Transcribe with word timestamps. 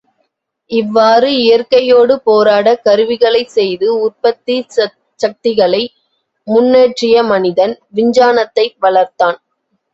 இவ்வாறு 0.71 1.27
இயற்கையோடு 1.41 2.13
போராடக் 2.25 2.81
கருவிகளைச் 2.81 3.53
செய்து 3.57 3.87
உற்பத்திச் 3.99 4.79
சக்திகளை 5.19 5.83
முன்னேற்றிய 6.47 7.15
மனிதன், 7.31 7.75
விஞ்ஞானத்தை 7.91 8.67
வளர்த்தான். 8.81 9.39